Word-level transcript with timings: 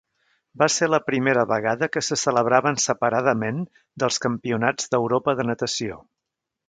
Va 0.59 0.67
ser 0.75 0.87
la 0.93 0.99
primera 1.09 1.43
vegada 1.51 1.89
que 1.97 2.03
se 2.07 2.17
celebraven 2.21 2.79
separadament 2.85 3.59
dels 4.05 4.17
Campionats 4.25 4.93
d'Europa 4.95 5.37
de 5.43 5.47
natació. 5.51 6.01